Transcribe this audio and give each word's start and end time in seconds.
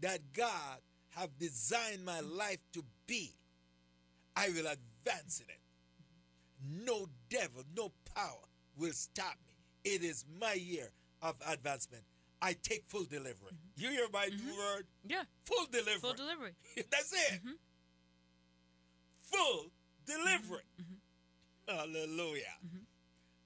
that 0.00 0.32
God 0.32 0.78
have 1.10 1.38
designed 1.38 2.04
my 2.04 2.20
life 2.20 2.58
to 2.72 2.84
be, 3.06 3.32
I 4.36 4.48
will 4.50 4.66
advance 4.66 5.40
in 5.40 5.46
it. 5.50 5.60
No 6.86 7.06
devil, 7.28 7.62
no 7.76 7.92
power 8.14 8.44
will 8.76 8.92
stop 8.92 9.36
me. 9.46 9.54
It 9.84 10.02
is 10.02 10.24
my 10.40 10.52
year 10.54 10.90
of 11.22 11.36
advancement. 11.48 12.04
I 12.42 12.54
take 12.62 12.84
full 12.88 13.04
delivery. 13.04 13.52
You 13.76 13.90
hear 13.90 14.06
my 14.12 14.26
new 14.26 14.56
word? 14.56 14.86
Yeah. 15.06 15.24
Full 15.44 15.66
delivery. 15.70 15.98
Full 16.00 16.14
delivery. 16.14 16.52
That's 16.90 17.12
it. 17.12 17.40
Mhm. 17.44 17.52
Full 19.22 19.70
delivery. 20.06 20.64
Mhm. 20.80 20.96
Hallelujah. 21.68 22.56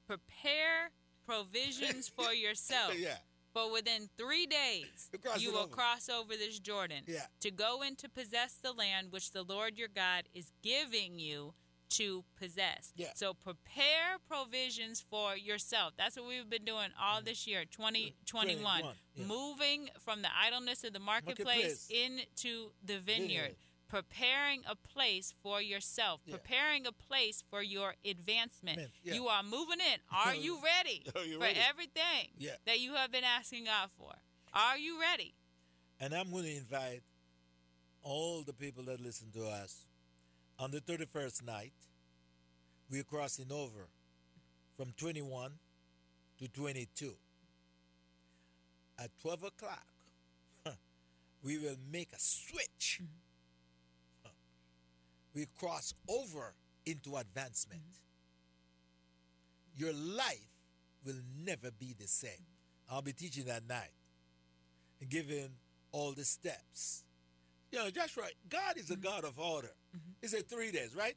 Prepare 0.06 0.90
provisions 1.26 2.08
for 2.16 2.32
yourself. 2.32 2.94
yeah. 2.98 3.16
For 3.54 3.70
within 3.70 4.10
three 4.18 4.46
days, 4.46 5.08
You 5.12 5.18
cross 5.20 5.40
you 5.40 5.50
it 5.50 5.52
will 5.52 5.60
over. 5.60 5.72
cross 5.72 6.08
over 6.08 6.36
this 6.36 6.58
Jordan 6.58 7.04
Yeah. 7.06 7.26
to 7.40 7.50
go 7.50 7.82
in 7.82 7.94
to 7.96 8.08
possess 8.08 8.54
the 8.54 8.72
land 8.72 9.12
which 9.12 9.30
the 9.30 9.44
Lord 9.44 9.78
your 9.78 9.88
God 9.88 10.24
is 10.34 10.52
giving 10.60 11.20
you 11.20 11.54
to 11.90 12.24
possess. 12.36 12.92
Yeah. 12.96 13.12
So 13.14 13.34
prepare 13.34 14.18
provisions 14.28 15.00
for 15.08 15.36
yourself. 15.36 15.94
That's 15.96 16.16
what 16.16 16.26
we've 16.26 16.48
been 16.50 16.64
doing 16.64 16.90
all 17.00 17.18
mm-hmm. 17.18 17.26
this 17.26 17.46
year, 17.46 17.64
2021. 17.64 18.80
21, 18.80 18.94
yeah. 19.14 19.24
Moving 19.26 19.90
from 20.00 20.22
the 20.22 20.28
idleness 20.36 20.82
of 20.82 20.92
the 20.92 20.98
marketplace, 20.98 21.46
Marketplace. 21.46 21.90
into 21.90 22.72
the 22.84 22.98
vineyard. 22.98 23.28
Vineyard. 23.28 23.56
Preparing 23.88 24.62
a 24.68 24.74
place 24.74 25.34
for 25.42 25.60
yourself, 25.62 26.20
Yeah. 26.24 26.36
preparing 26.36 26.86
a 26.86 26.92
place 26.92 27.42
for 27.50 27.62
your 27.62 27.94
advancement. 28.04 28.90
Yeah. 29.02 29.14
You 29.14 29.28
are 29.28 29.42
moving 29.42 29.78
in. 29.80 30.00
Are 30.10 30.34
you 30.34 30.58
ready 30.64 31.04
Are 31.14 31.24
you 31.24 31.34
for 31.38 31.42
ready? 31.44 31.58
everything 31.60 32.30
Yeah. 32.38 32.56
that 32.66 32.80
you 32.80 32.94
have 32.94 33.12
been 33.12 33.24
asking 33.24 33.64
God 33.66 33.90
for? 33.96 34.12
Are 34.52 34.78
you 34.78 35.00
ready? 35.00 35.34
And 36.00 36.14
I'm 36.14 36.30
going 36.30 36.44
to 36.44 36.56
invite 36.56 37.02
all 38.02 38.42
the 38.42 38.52
people 38.52 38.82
that 38.84 39.00
listen 39.00 39.30
to 39.32 39.46
us 39.46 39.86
on 40.58 40.70
the 40.70 40.80
31st 40.80 41.42
night. 41.44 41.72
We're 42.90 43.04
crossing 43.04 43.50
over 43.52 43.88
from 44.76 44.92
21 44.96 45.52
to 46.38 46.48
22. 46.48 47.16
At 48.98 49.10
12 49.22 49.44
o'clock, 49.44 49.86
we 51.42 51.58
will 51.58 51.76
make 51.90 52.12
a 52.12 52.18
switch. 52.18 53.00
Huh. 53.00 53.06
We 55.34 55.46
cross 55.58 55.92
over 56.08 56.54
into 56.86 57.16
advancement. 57.16 57.80
Mm-hmm. 57.80 59.84
Your 59.84 59.92
life 59.92 60.46
will 61.04 61.20
never 61.44 61.70
be 61.72 61.94
the 61.98 62.06
same. 62.06 62.30
I'll 62.90 63.02
be 63.02 63.12
teaching 63.12 63.44
that 63.46 63.68
night 63.68 63.92
and 65.00 65.10
giving 65.10 65.48
all 65.92 66.12
the 66.12 66.24
steps. 66.24 67.02
You 67.72 67.78
know, 67.78 67.88
right. 68.16 68.34
God 68.48 68.76
is 68.76 68.90
a 68.90 68.94
mm-hmm. 68.94 69.02
God 69.02 69.24
of 69.24 69.38
order. 69.38 69.72
Mm-hmm. 69.96 70.12
He 70.22 70.28
said 70.28 70.48
three 70.48 70.70
days, 70.70 70.94
right? 70.96 71.14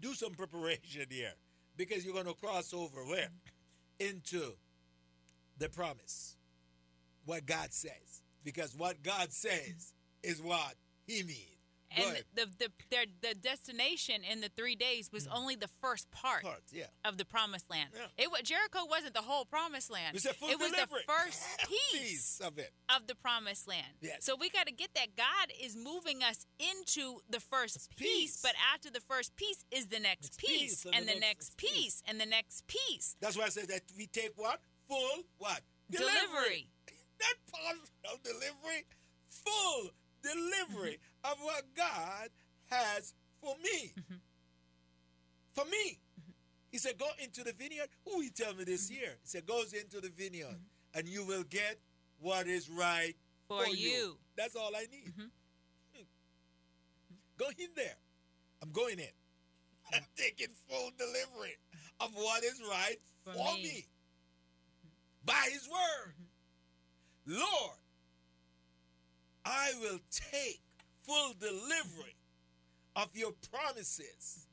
Do 0.00 0.14
some 0.14 0.32
preparation 0.32 1.06
here 1.10 1.32
because 1.76 2.04
you're 2.04 2.14
going 2.14 2.26
to 2.26 2.34
cross 2.34 2.74
over 2.74 3.04
where? 3.04 3.28
Into 4.00 4.52
the 5.58 5.68
promise. 5.68 6.36
What 7.24 7.46
God 7.46 7.72
says. 7.72 8.22
Because 8.44 8.74
what 8.76 9.02
God 9.02 9.32
says 9.32 9.92
is 10.22 10.42
what 10.42 10.74
He 11.06 11.22
means. 11.22 11.51
And 11.96 12.24
the 12.34 12.46
the 12.58 12.68
their 12.90 13.04
the 13.20 13.34
destination 13.34 14.22
in 14.30 14.40
the 14.40 14.48
three 14.48 14.74
days 14.74 15.10
was 15.12 15.26
mm. 15.26 15.36
only 15.36 15.56
the 15.56 15.68
first 15.80 16.10
part 16.10 16.42
Part, 16.42 16.62
yeah. 16.72 16.84
of 17.04 17.18
the 17.18 17.24
promised 17.24 17.70
land. 17.70 17.90
Yeah. 17.94 18.24
It 18.26 18.44
Jericho 18.44 18.80
wasn't 18.88 19.14
the 19.14 19.22
whole 19.22 19.44
promised 19.44 19.90
land. 19.90 20.20
Said 20.20 20.36
full 20.36 20.48
it 20.48 20.58
was 20.58 20.70
the 20.72 20.86
first 21.06 21.42
piece 21.68 22.02
piece 22.02 22.40
of 22.40 22.58
it. 22.58 22.72
of 22.94 23.06
the 23.06 23.14
promised 23.14 23.68
land. 23.68 23.86
Yes. 24.00 24.18
So 24.20 24.36
we 24.38 24.50
got 24.50 24.66
to 24.66 24.72
get 24.72 24.94
that 24.94 25.16
God 25.16 25.52
is 25.60 25.76
moving 25.76 26.22
us 26.22 26.46
into 26.58 27.20
the 27.28 27.40
first 27.40 27.90
piece, 27.96 28.08
piece. 28.08 28.40
but 28.42 28.52
after 28.72 28.90
the 28.90 29.00
first 29.00 29.36
piece 29.36 29.64
is 29.70 29.86
the 29.86 29.98
next, 29.98 30.22
Next 30.22 30.38
piece, 30.38 30.82
piece, 30.82 30.86
and 30.86 31.08
the 31.08 31.14
the 31.14 31.20
next 31.20 31.32
next 31.32 31.56
piece. 31.56 32.02
and 32.08 32.20
the 32.20 32.26
next 32.26 32.66
piece. 32.66 33.16
That's 33.20 33.36
why 33.36 33.44
I 33.44 33.48
said 33.48 33.68
that 33.68 33.82
we 33.96 34.06
take 34.06 34.32
what? 34.36 34.60
Full 34.88 35.22
what? 35.38 35.60
Delivery. 35.90 36.68
Not 37.20 37.36
partial 37.52 38.18
delivery, 38.22 38.84
full 39.28 39.90
delivery 40.22 40.98
of 41.24 41.36
what 41.40 41.64
God 41.76 42.28
has 42.70 43.14
for 43.40 43.54
me. 43.62 43.92
Mm-hmm. 43.98 44.14
For 45.54 45.64
me. 45.64 45.98
Mm-hmm. 46.20 46.32
He 46.70 46.78
said, 46.78 46.98
Go 46.98 47.08
into 47.22 47.44
the 47.44 47.52
vineyard. 47.52 47.88
Who 48.06 48.20
he 48.20 48.30
tell 48.30 48.54
me 48.54 48.64
this 48.64 48.86
mm-hmm. 48.86 49.00
year? 49.00 49.10
He 49.22 49.28
said, 49.28 49.46
Goes 49.46 49.72
into 49.72 50.00
the 50.00 50.10
vineyard 50.10 50.48
mm-hmm. 50.48 50.98
and 50.98 51.08
you 51.08 51.24
will 51.26 51.44
get 51.44 51.78
what 52.20 52.46
is 52.46 52.70
right 52.70 53.14
For 53.48 53.64
for, 53.64 53.70
you. 53.70 54.16
That's 54.36 54.56
all 54.56 54.70
I 54.74 54.86
need. 54.90 55.12
Hmm. 55.16 55.26
Go 57.38 57.46
in 57.58 57.68
there. 57.74 57.96
I'm 58.62 58.70
going 58.70 58.98
in. 58.98 59.06
I'm 59.92 60.04
taking 60.16 60.48
full 60.68 60.90
delivery 60.96 61.56
of 62.00 62.10
what 62.14 62.44
is 62.44 62.60
right 62.68 62.96
For 63.24 63.32
for, 63.32 63.54
me. 63.56 63.62
me. 63.62 63.86
By 65.24 65.48
his 65.52 65.68
word. 65.68 66.14
Lord, 67.26 67.76
I 69.44 69.72
will 69.80 69.98
take 70.10 70.60
full 71.02 71.34
delivery 71.38 72.16
of 72.94 73.08
your 73.14 73.32
promises 73.50 74.46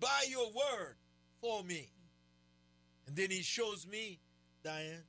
by 0.00 0.24
your 0.28 0.46
word 0.46 0.96
for 1.40 1.62
me. 1.62 1.88
And 3.06 3.16
then 3.16 3.30
he 3.30 3.42
shows 3.42 3.86
me, 3.86 4.18
Diane, 4.64 5.04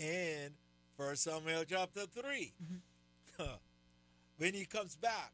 and 0.00 0.52
First 0.96 1.24
Samuel 1.24 1.64
chapter 1.68 2.02
3. 2.06 2.52
when 4.38 4.54
he 4.54 4.64
comes 4.64 4.96
back 4.96 5.32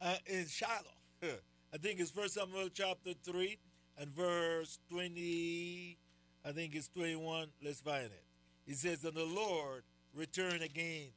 uh, 0.00 0.16
in 0.26 0.46
Shiloh, 0.46 0.80
I 1.22 1.76
think 1.78 2.00
it's 2.00 2.10
First 2.10 2.34
Samuel 2.34 2.68
chapter 2.72 3.12
3 3.24 3.56
and 3.98 4.08
verse 4.10 4.78
20, 4.90 5.96
I 6.44 6.52
think 6.52 6.74
it's 6.74 6.88
21. 6.88 7.48
Let's 7.62 7.80
find 7.80 8.04
it. 8.04 8.24
He 8.66 8.74
says, 8.74 9.04
And 9.04 9.14
the 9.14 9.24
Lord 9.24 9.84
returned 10.14 10.62
again 10.62 11.08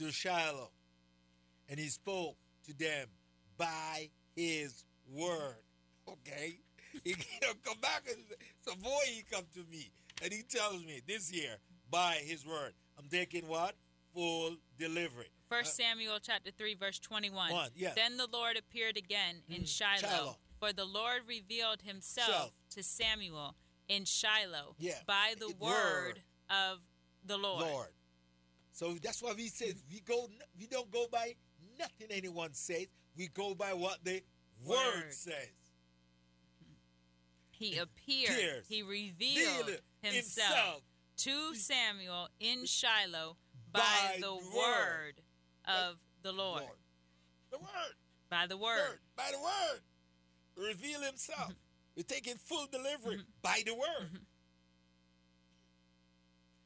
to 0.00 0.10
Shiloh, 0.10 0.70
and 1.68 1.78
he 1.78 1.88
spoke 1.88 2.36
to 2.66 2.72
them 2.76 3.06
by 3.58 4.08
his 4.34 4.84
word. 5.12 5.56
Okay? 6.08 6.58
He 7.04 7.14
come 7.64 7.78
back 7.80 8.02
and 8.08 8.18
so 8.62 8.74
boy, 8.74 8.98
he 9.06 9.22
come 9.30 9.44
to 9.54 9.60
me 9.70 9.92
and 10.24 10.32
he 10.32 10.42
tells 10.42 10.84
me 10.84 11.00
this 11.06 11.32
year 11.32 11.56
by 11.88 12.14
his 12.24 12.44
word. 12.44 12.72
I'm 12.98 13.08
taking 13.08 13.46
what? 13.46 13.76
Full 14.12 14.56
delivery. 14.76 15.28
First 15.48 15.76
Samuel 15.76 16.18
chapter 16.20 16.50
3 16.50 16.74
verse 16.74 16.98
21. 16.98 17.52
Uh, 17.52 17.54
One, 17.54 17.68
yeah. 17.76 17.92
Then 17.94 18.16
the 18.16 18.26
Lord 18.32 18.56
appeared 18.56 18.96
again 18.96 19.36
in 19.48 19.62
Mm, 19.62 19.68
Shiloh, 19.68 20.00
Shiloh. 20.00 20.36
for 20.58 20.72
the 20.72 20.84
Lord 20.84 21.20
revealed 21.28 21.82
himself 21.82 22.28
Self. 22.28 22.50
to 22.70 22.82
Samuel 22.82 23.54
in 23.86 24.04
Shiloh 24.04 24.74
Yeah. 24.80 24.98
by 25.06 25.34
the 25.38 25.50
word, 25.60 25.60
word. 25.60 26.22
of 26.50 26.78
the 27.24 27.36
Lord. 27.38 27.66
Lord. 27.66 27.88
So 28.72 28.94
that's 29.02 29.22
why 29.22 29.32
we 29.36 29.48
say 29.48 29.74
we 29.90 30.00
go. 30.00 30.28
We 30.58 30.66
don't 30.66 30.90
go 30.90 31.06
by 31.10 31.34
nothing 31.78 32.08
anyone 32.10 32.52
says. 32.54 32.86
We 33.16 33.28
go 33.28 33.54
by 33.54 33.74
what 33.74 33.98
the 34.04 34.22
word, 34.64 34.76
Word. 34.76 35.12
says. 35.12 35.34
He 37.50 37.76
appeared, 37.76 38.30
Appears. 38.30 38.66
he 38.68 38.82
revealed 38.82 39.66
Revealed 39.66 39.80
himself, 40.02 40.82
to 41.18 41.54
Samuel 41.54 42.28
in 42.40 42.64
Shiloh 42.64 43.36
by, 43.70 43.80
By 43.80 44.18
the 44.20 44.32
word, 44.32 44.40
word. 44.56 45.20
of 45.66 45.96
the 46.22 46.32
Lord. 46.32 46.62
The 47.50 47.58
word. 47.58 47.94
By 48.30 48.46
the 48.46 48.56
word. 48.56 48.78
Word. 48.78 48.98
By 49.16 49.30
the 49.30 49.38
word. 49.38 49.80
Reveal 50.68 51.02
himself. 51.02 51.40
Mm-hmm. 51.40 51.52
We're 51.96 52.02
taking 52.04 52.36
full 52.36 52.66
delivery 52.70 53.16
mm-hmm. 53.16 53.30
by 53.42 53.62
the 53.66 53.74
word. 53.74 54.06
Mm-hmm. 54.06 54.16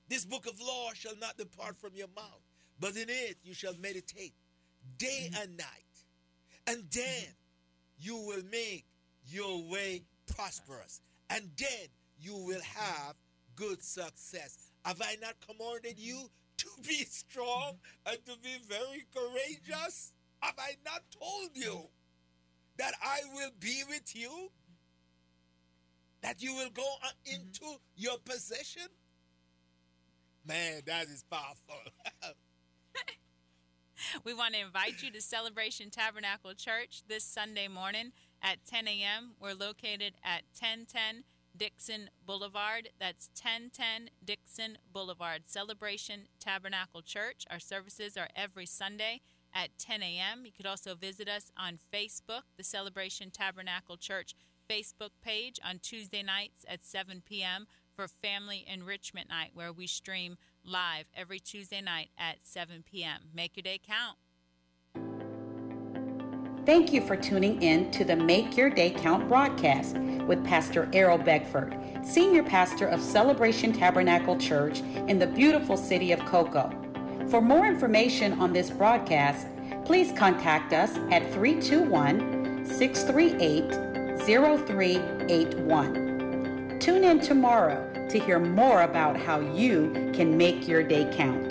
This 0.08 0.24
book 0.24 0.46
of 0.46 0.60
law 0.60 0.90
shall 0.94 1.16
not 1.16 1.36
depart 1.38 1.76
from 1.78 1.90
your 1.94 2.08
mouth, 2.14 2.42
but 2.78 2.96
in 2.96 3.08
it 3.08 3.38
you 3.42 3.54
shall 3.54 3.74
meditate 3.80 4.34
day 4.98 5.30
and 5.40 5.56
night. 5.56 5.66
And 6.66 6.84
then 6.90 7.24
you 7.98 8.16
will 8.16 8.42
make 8.50 8.84
your 9.26 9.62
way 9.68 10.02
prosperous. 10.34 11.00
And 11.30 11.50
then 11.56 11.88
you 12.18 12.36
will 12.36 12.60
have 12.62 13.14
good 13.56 13.82
success. 13.82 14.58
Have 14.84 15.00
I 15.00 15.16
not 15.20 15.34
commanded 15.46 15.98
you 15.98 16.28
to 16.58 16.68
be 16.86 17.04
strong 17.04 17.78
and 18.06 18.18
to 18.26 18.32
be 18.42 18.56
very 18.68 19.06
courageous? 19.14 20.12
Have 20.40 20.54
I 20.58 20.76
not 20.84 21.02
told 21.10 21.50
you 21.54 21.88
that 22.76 22.92
I 23.02 23.20
will 23.34 23.50
be 23.58 23.82
with 23.88 24.14
you? 24.14 24.50
That 26.22 26.42
you 26.42 26.54
will 26.54 26.70
go 26.70 26.86
uh, 27.02 27.08
into 27.26 27.66
your 27.96 28.18
possession? 28.24 28.88
Man, 30.46 30.82
that 30.86 31.04
is 31.04 31.24
powerful. 31.30 31.80
We 34.24 34.34
want 34.34 34.54
to 34.54 34.60
invite 34.60 35.02
you 35.02 35.10
to 35.12 35.20
Celebration 35.20 35.90
Tabernacle 35.90 36.54
Church 36.54 37.02
this 37.08 37.24
Sunday 37.24 37.68
morning 37.68 38.12
at 38.42 38.64
10 38.66 38.86
a.m. 38.86 39.32
We're 39.40 39.54
located 39.54 40.14
at 40.22 40.42
1010 40.58 41.24
Dixon 41.56 42.10
Boulevard. 42.24 42.90
That's 43.00 43.30
1010 43.34 44.10
Dixon 44.24 44.78
Boulevard. 44.92 45.42
Celebration 45.46 46.28
Tabernacle 46.38 47.02
Church. 47.02 47.44
Our 47.50 47.58
services 47.58 48.16
are 48.16 48.28
every 48.36 48.66
Sunday 48.66 49.20
at 49.54 49.78
10 49.78 50.02
a.m. 50.02 50.42
You 50.44 50.52
could 50.52 50.66
also 50.66 50.94
visit 50.94 51.28
us 51.28 51.50
on 51.56 51.78
Facebook, 51.92 52.42
the 52.56 52.64
Celebration 52.64 53.30
Tabernacle 53.30 53.96
Church 53.96 54.34
Facebook 54.68 55.10
page 55.22 55.58
on 55.64 55.78
Tuesday 55.78 56.22
nights 56.22 56.64
at 56.68 56.84
7 56.84 57.22
p.m. 57.24 57.66
for 57.94 58.08
Family 58.08 58.64
Enrichment 58.66 59.28
Night, 59.28 59.50
where 59.54 59.72
we 59.72 59.86
stream 59.86 60.36
live 60.64 61.06
every 61.14 61.38
Tuesday 61.38 61.80
night 61.80 62.10
at 62.18 62.38
7 62.42 62.84
p.m. 62.84 63.28
Make 63.34 63.56
your 63.56 63.62
day 63.62 63.80
count. 63.84 64.18
Thank 66.66 66.92
you 66.94 67.02
for 67.02 67.14
tuning 67.14 67.60
in 67.62 67.90
to 67.90 68.04
the 68.04 68.16
Make 68.16 68.56
Your 68.56 68.70
Day 68.70 68.90
Count 68.90 69.28
broadcast 69.28 69.98
with 69.98 70.42
Pastor 70.46 70.88
Errol 70.94 71.18
Beckford, 71.18 71.76
Senior 72.02 72.42
Pastor 72.42 72.86
of 72.86 73.02
Celebration 73.02 73.70
Tabernacle 73.70 74.38
Church 74.38 74.80
in 74.80 75.18
the 75.18 75.26
beautiful 75.26 75.76
city 75.76 76.12
of 76.12 76.20
Cocoa. 76.20 76.70
For 77.28 77.42
more 77.42 77.66
information 77.66 78.40
on 78.40 78.54
this 78.54 78.70
broadcast, 78.70 79.46
please 79.84 80.10
contact 80.16 80.72
us 80.72 80.96
at 81.10 81.30
321 81.34 82.64
638 82.64 84.24
0381. 84.24 86.13
Tune 86.84 87.02
in 87.04 87.18
tomorrow 87.18 88.06
to 88.10 88.18
hear 88.18 88.38
more 88.38 88.82
about 88.82 89.16
how 89.16 89.40
you 89.40 89.90
can 90.12 90.36
make 90.36 90.68
your 90.68 90.82
day 90.82 91.10
count. 91.16 91.48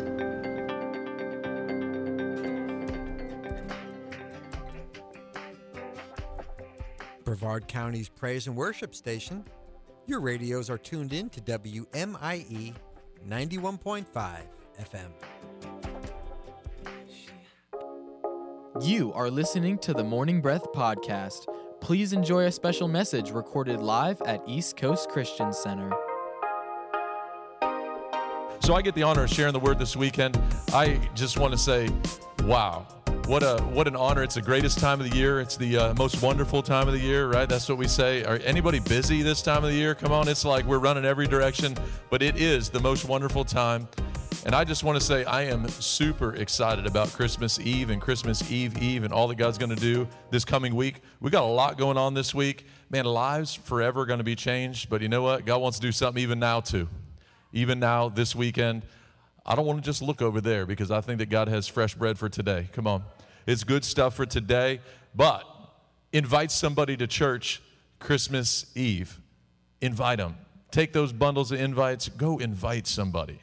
Brevard 7.25 7.67
County's 7.67 8.09
praise 8.09 8.45
and 8.45 8.55
worship 8.55 8.93
station. 8.93 9.43
Your 10.05 10.19
radios 10.19 10.69
are 10.69 10.77
tuned 10.77 11.13
in 11.13 11.31
to 11.31 11.41
WMIE 11.41 12.75
91.5 13.27 14.05
FM. 14.79 15.11
You 18.85 19.11
are 19.13 19.31
listening 19.31 19.79
to 19.79 19.95
the 19.95 20.03
Morning 20.03 20.41
Breath 20.41 20.71
Podcast. 20.73 21.47
Please 21.83 22.13
enjoy 22.13 22.45
a 22.45 22.51
special 22.51 22.87
message 22.87 23.31
recorded 23.31 23.81
live 23.81 24.21
at 24.21 24.41
East 24.47 24.77
Coast 24.77 25.09
Christian 25.09 25.51
Center. 25.51 25.91
So 28.61 28.73
I 28.73 28.81
get 28.81 28.95
the 28.95 29.03
honor 29.03 29.25
of 29.25 29.29
sharing 29.29 29.51
the 29.51 29.59
word 29.59 29.79
this 29.79 29.93
weekend. 29.93 30.41
I 30.71 30.97
just 31.13 31.37
want 31.37 31.51
to 31.51 31.57
say, 31.57 31.89
wow. 32.45 32.87
What 33.25 33.43
a 33.43 33.61
what 33.71 33.87
an 33.87 33.97
honor! 33.97 34.23
It's 34.23 34.35
the 34.35 34.41
greatest 34.41 34.79
time 34.79 34.99
of 35.01 35.09
the 35.09 35.15
year. 35.15 35.39
It's 35.39 35.55
the 35.55 35.77
uh, 35.77 35.93
most 35.95 36.21
wonderful 36.21 36.61
time 36.61 36.87
of 36.87 36.93
the 36.93 36.99
year, 36.99 37.29
right? 37.29 37.47
That's 37.47 37.69
what 37.69 37.77
we 37.77 37.87
say. 37.87 38.23
Are 38.25 38.37
anybody 38.43 38.79
busy 38.79 39.21
this 39.21 39.41
time 39.41 39.63
of 39.63 39.69
the 39.69 39.75
year? 39.75 39.95
Come 39.95 40.11
on, 40.11 40.27
it's 40.27 40.43
like 40.43 40.65
we're 40.65 40.79
running 40.79 41.05
every 41.05 41.27
direction, 41.27 41.75
but 42.09 42.21
it 42.21 42.37
is 42.37 42.69
the 42.69 42.81
most 42.81 43.05
wonderful 43.05 43.45
time. 43.45 43.87
And 44.45 44.53
I 44.53 44.65
just 44.65 44.83
want 44.83 44.99
to 44.99 45.05
say 45.05 45.23
I 45.23 45.43
am 45.43 45.69
super 45.69 46.35
excited 46.35 46.85
about 46.85 47.13
Christmas 47.13 47.61
Eve 47.61 47.89
and 47.89 48.01
Christmas 48.01 48.51
Eve 48.51 48.77
Eve 48.81 49.05
and 49.05 49.13
all 49.13 49.29
that 49.29 49.37
God's 49.37 49.57
going 49.57 49.73
to 49.73 49.81
do 49.81 50.05
this 50.31 50.43
coming 50.43 50.75
week. 50.75 51.01
We 51.21 51.29
got 51.31 51.43
a 51.43 51.45
lot 51.45 51.77
going 51.77 51.95
on 51.97 52.13
this 52.13 52.35
week. 52.35 52.65
Man, 52.89 53.05
lives 53.05 53.53
forever 53.53 54.05
going 54.05 54.17
to 54.17 54.25
be 54.25 54.35
changed, 54.35 54.89
but 54.89 55.01
you 55.01 55.07
know 55.07 55.21
what? 55.21 55.45
God 55.45 55.61
wants 55.61 55.79
to 55.79 55.87
do 55.87 55.93
something 55.93 56.21
even 56.21 56.39
now 56.39 56.59
too. 56.59 56.89
Even 57.53 57.79
now 57.79 58.09
this 58.09 58.35
weekend. 58.35 58.83
I 59.45 59.55
don't 59.55 59.65
want 59.65 59.81
to 59.81 59.85
just 59.85 60.01
look 60.01 60.21
over 60.21 60.41
there 60.41 60.65
because 60.65 60.91
I 60.91 60.99
think 60.99 61.19
that 61.19 61.29
God 61.29 61.47
has 61.47 61.69
fresh 61.69 61.95
bread 61.95 62.19
for 62.19 62.27
today. 62.27 62.67
Come 62.73 62.85
on. 62.85 63.03
It's 63.47 63.63
good 63.63 63.85
stuff 63.85 64.13
for 64.13 64.25
today, 64.25 64.81
but 65.15 65.43
invite 66.11 66.51
somebody 66.51 66.97
to 66.97 67.07
church 67.07 67.61
Christmas 67.97 68.65
Eve. 68.75 69.21
Invite 69.79 70.17
them. 70.17 70.35
Take 70.69 70.91
those 70.91 71.13
bundles 71.13 71.53
of 71.53 71.61
invites, 71.61 72.09
go 72.09 72.39
invite 72.39 72.87
somebody. 72.87 73.39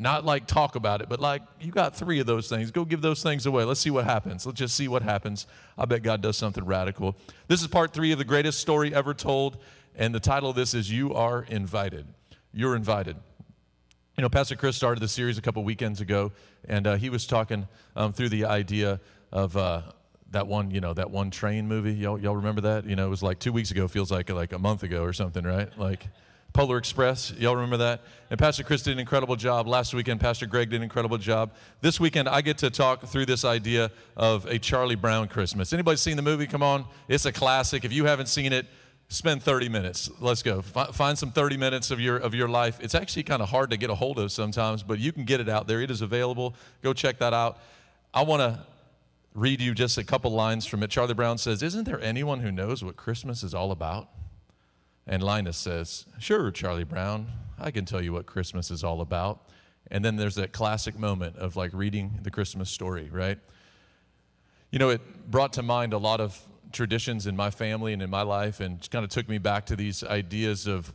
Not 0.00 0.24
like 0.24 0.46
talk 0.46 0.76
about 0.76 1.00
it, 1.00 1.08
but 1.08 1.18
like 1.18 1.42
you 1.60 1.72
got 1.72 1.96
three 1.96 2.20
of 2.20 2.26
those 2.26 2.48
things. 2.48 2.70
Go 2.70 2.84
give 2.84 3.02
those 3.02 3.20
things 3.20 3.46
away. 3.46 3.64
Let's 3.64 3.80
see 3.80 3.90
what 3.90 4.04
happens. 4.04 4.46
Let's 4.46 4.58
just 4.58 4.76
see 4.76 4.86
what 4.86 5.02
happens. 5.02 5.46
I 5.76 5.86
bet 5.86 6.04
God 6.04 6.22
does 6.22 6.36
something 6.36 6.64
radical. 6.64 7.16
This 7.48 7.62
is 7.62 7.66
part 7.66 7.92
three 7.92 8.12
of 8.12 8.18
the 8.18 8.24
greatest 8.24 8.60
story 8.60 8.94
ever 8.94 9.12
told, 9.12 9.58
and 9.96 10.14
the 10.14 10.20
title 10.20 10.50
of 10.50 10.56
this 10.56 10.72
is 10.72 10.90
You 10.90 11.14
Are 11.14 11.42
Invited. 11.42 12.06
You're 12.52 12.76
invited. 12.76 13.16
You 14.16 14.22
know, 14.22 14.28
Pastor 14.28 14.54
Chris 14.54 14.76
started 14.76 15.00
the 15.00 15.08
series 15.08 15.36
a 15.36 15.42
couple 15.42 15.64
weekends 15.64 16.00
ago, 16.00 16.30
and 16.68 16.86
uh, 16.86 16.96
he 16.96 17.10
was 17.10 17.26
talking 17.26 17.66
um, 17.96 18.12
through 18.12 18.28
the 18.28 18.44
idea 18.44 19.00
of 19.32 19.56
uh, 19.56 19.82
that 20.30 20.46
one, 20.46 20.70
you 20.70 20.80
know, 20.80 20.94
that 20.94 21.10
one 21.10 21.30
train 21.30 21.66
movie. 21.66 21.94
Y'all, 21.94 22.20
y'all 22.20 22.36
remember 22.36 22.60
that? 22.60 22.84
You 22.84 22.94
know, 22.94 23.06
it 23.06 23.10
was 23.10 23.22
like 23.22 23.40
two 23.40 23.52
weeks 23.52 23.72
ago. 23.72 23.88
Feels 23.88 24.12
like 24.12 24.30
like 24.30 24.52
a 24.52 24.58
month 24.58 24.84
ago 24.84 25.02
or 25.02 25.12
something, 25.12 25.44
right? 25.44 25.76
Like 25.76 26.06
Polar 26.52 26.78
Express. 26.78 27.32
Y'all 27.32 27.54
remember 27.54 27.76
that? 27.78 28.00
And 28.30 28.38
Pastor 28.38 28.62
Chris 28.64 28.82
did 28.82 28.92
an 28.92 28.98
incredible 28.98 29.36
job 29.36 29.66
last 29.66 29.94
weekend. 29.94 30.20
Pastor 30.20 30.46
Greg 30.46 30.70
did 30.70 30.76
an 30.76 30.82
incredible 30.82 31.18
job. 31.18 31.52
This 31.80 32.00
weekend, 32.00 32.28
I 32.28 32.40
get 32.40 32.58
to 32.58 32.70
talk 32.70 33.04
through 33.06 33.26
this 33.26 33.44
idea 33.44 33.90
of 34.16 34.44
a 34.46 34.58
Charlie 34.58 34.96
Brown 34.96 35.28
Christmas. 35.28 35.72
Anybody 35.72 35.96
seen 35.96 36.16
the 36.16 36.22
movie? 36.22 36.46
Come 36.46 36.62
on, 36.62 36.84
it's 37.06 37.26
a 37.26 37.32
classic. 37.32 37.84
If 37.84 37.92
you 37.92 38.06
haven't 38.06 38.26
seen 38.26 38.52
it 38.52 38.66
spend 39.10 39.42
30 39.42 39.70
minutes 39.70 40.10
let's 40.20 40.42
go 40.42 40.58
F- 40.58 40.94
find 40.94 41.16
some 41.16 41.30
30 41.32 41.56
minutes 41.56 41.90
of 41.90 41.98
your 41.98 42.18
of 42.18 42.34
your 42.34 42.46
life 42.46 42.78
it's 42.82 42.94
actually 42.94 43.22
kind 43.22 43.40
of 43.40 43.48
hard 43.48 43.70
to 43.70 43.78
get 43.78 43.88
a 43.88 43.94
hold 43.94 44.18
of 44.18 44.30
sometimes 44.30 44.82
but 44.82 44.98
you 44.98 45.12
can 45.12 45.24
get 45.24 45.40
it 45.40 45.48
out 45.48 45.66
there 45.66 45.80
it 45.80 45.90
is 45.90 46.02
available 46.02 46.54
go 46.82 46.92
check 46.92 47.18
that 47.18 47.32
out 47.32 47.56
i 48.12 48.20
want 48.20 48.40
to 48.40 48.60
read 49.34 49.62
you 49.62 49.72
just 49.72 49.96
a 49.96 50.04
couple 50.04 50.30
lines 50.32 50.66
from 50.66 50.82
it 50.82 50.90
charlie 50.90 51.14
brown 51.14 51.38
says 51.38 51.62
isn't 51.62 51.84
there 51.84 51.98
anyone 52.02 52.40
who 52.40 52.52
knows 52.52 52.84
what 52.84 52.96
christmas 52.96 53.42
is 53.42 53.54
all 53.54 53.72
about 53.72 54.10
and 55.08 55.22
linus 55.22 55.56
says 55.56 56.06
sure 56.18 56.50
charlie 56.50 56.84
brown 56.84 57.26
i 57.58 57.70
can 57.70 57.84
tell 57.84 58.02
you 58.02 58.12
what 58.12 58.26
christmas 58.26 58.70
is 58.70 58.84
all 58.84 59.00
about 59.00 59.48
and 59.90 60.04
then 60.04 60.16
there's 60.16 60.34
that 60.34 60.52
classic 60.52 60.98
moment 60.98 61.36
of 61.36 61.56
like 61.56 61.72
reading 61.72 62.18
the 62.22 62.30
christmas 62.30 62.70
story 62.70 63.08
right 63.10 63.38
you 64.70 64.78
know 64.78 64.90
it 64.90 65.30
brought 65.30 65.52
to 65.52 65.62
mind 65.62 65.92
a 65.92 65.98
lot 65.98 66.20
of 66.20 66.40
traditions 66.72 67.26
in 67.26 67.36
my 67.36 67.50
family 67.50 67.92
and 67.92 68.02
in 68.02 68.10
my 68.10 68.22
life 68.22 68.60
and 68.60 68.88
kind 68.90 69.04
of 69.04 69.10
took 69.10 69.28
me 69.28 69.38
back 69.38 69.66
to 69.66 69.76
these 69.76 70.04
ideas 70.04 70.66
of 70.66 70.92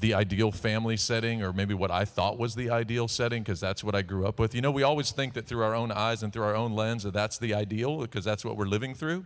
the 0.00 0.14
ideal 0.14 0.52
family 0.52 0.96
setting 0.96 1.42
or 1.42 1.52
maybe 1.52 1.74
what 1.74 1.90
I 1.90 2.04
thought 2.04 2.38
was 2.38 2.54
the 2.54 2.70
ideal 2.70 3.08
setting 3.08 3.42
because 3.42 3.60
that's 3.60 3.82
what 3.82 3.94
I 3.94 4.02
grew 4.02 4.26
up 4.26 4.38
with. 4.38 4.54
You 4.54 4.60
know, 4.60 4.70
we 4.70 4.82
always 4.82 5.10
think 5.10 5.34
that 5.34 5.46
through 5.46 5.62
our 5.62 5.74
own 5.74 5.90
eyes 5.90 6.22
and 6.22 6.32
through 6.32 6.44
our 6.44 6.54
own 6.54 6.72
lens 6.72 7.04
that 7.04 7.14
that's 7.14 7.38
the 7.38 7.54
ideal 7.54 8.00
because 8.00 8.24
that's 8.24 8.44
what 8.44 8.56
we're 8.56 8.66
living 8.66 8.94
through. 8.94 9.24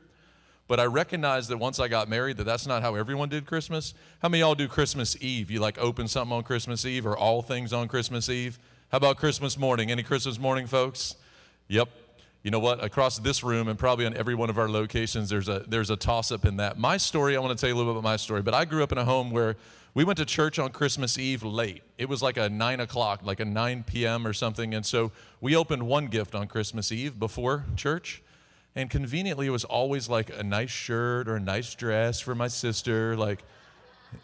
But 0.71 0.79
I 0.79 0.85
recognized 0.85 1.49
that 1.49 1.57
once 1.59 1.81
I 1.81 1.89
got 1.89 2.09
married 2.09 2.37
that 2.37 2.45
that's 2.45 2.65
not 2.65 2.81
how 2.81 2.95
everyone 2.95 3.29
did 3.29 3.45
Christmas. 3.45 3.93
How 4.23 4.29
many 4.29 4.41
y'all 4.41 4.55
do 4.55 4.69
Christmas 4.69 5.17
Eve? 5.21 5.51
You 5.51 5.59
like 5.59 5.77
open 5.79 6.07
something 6.07 6.33
on 6.33 6.45
Christmas 6.45 6.85
Eve 6.85 7.07
or 7.07 7.19
all 7.19 7.43
things 7.43 7.73
on 7.73 7.89
Christmas 7.89 8.29
Eve? 8.29 8.57
How 8.93 8.99
about 8.99 9.17
Christmas 9.17 9.59
morning? 9.59 9.91
Any 9.91 10.05
Christmas 10.05 10.39
morning 10.39 10.69
folks? 10.69 11.17
Yep, 11.67 11.89
you 12.45 12.53
know 12.53 12.61
what? 12.61 12.85
Across 12.85 13.19
this 13.19 13.43
room 13.43 13.67
and 13.67 13.77
probably 13.77 14.07
on 14.07 14.17
every 14.17 14.37
one 14.37 14.49
of 14.49 14.61
our 14.61 14.69
locations, 14.69 15.29
there's 15.29 15.49
a 15.49 15.65
there's 15.67 15.91
a 15.91 15.97
toss 15.97 16.31
up 16.31 16.45
in 16.45 16.59
that. 16.59 16.79
My 16.79 16.99
story, 16.99 17.37
I 17.37 17.41
want 17.41 17.59
to 17.59 17.61
tell 17.61 17.69
you 17.69 17.75
a 17.75 17.77
little 17.77 17.93
bit 17.93 17.99
about 17.99 18.09
my 18.09 18.17
story. 18.17 18.41
But 18.41 18.55
I 18.55 18.65
grew 18.65 18.85
up 18.85 18.93
in 18.93 18.99
a 18.99 19.05
home 19.05 19.33
where 19.33 19.57
we 19.95 20.05
went 20.05 20.19
to 20.19 20.25
church 20.25 20.61
on 20.61 20.71
Christmas 20.71 21.19
Eve 21.19 21.43
late. 21.43 21.83
It 21.99 22.09
was 22.09 22.23
like 22.23 22.37
a 22.37 22.49
nine 22.49 22.79
o'clock, 22.79 23.23
like 23.25 23.41
a 23.41 23.45
9 23.45 23.83
p.m. 23.89 24.25
or 24.25 24.33
something. 24.33 24.73
And 24.73 24.87
so 24.87 25.11
we 25.41 25.57
opened 25.57 25.89
one 25.89 26.07
gift 26.07 26.37
on 26.37 26.47
Christmas 26.47 26.93
Eve 26.93 27.19
before 27.19 27.65
church. 27.75 28.23
And 28.77 28.89
conveniently, 28.89 29.47
it 29.47 29.51
was 29.51 29.65
always 29.65 30.09
like 30.09 30.31
a 30.31 30.43
nice 30.43 30.71
shirt 30.71 31.29
or 31.29 31.37
a 31.37 31.41
nice 31.41 31.75
dress 31.75 32.21
for 32.21 32.35
my 32.35 32.49
sister, 32.49 33.17
like 33.17 33.43